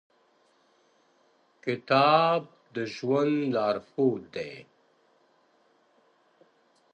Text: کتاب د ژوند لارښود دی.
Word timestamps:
کتاب 1.63 2.41
د 2.73 2.75
ژوند 2.93 3.35
لارښود 3.53 4.21
دی. 4.35 4.53